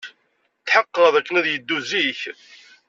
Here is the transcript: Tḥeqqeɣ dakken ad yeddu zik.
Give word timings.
Tḥeqqeɣ 0.65 1.07
dakken 1.13 1.39
ad 1.39 1.47
yeddu 1.49 1.79
zik. 1.89 2.21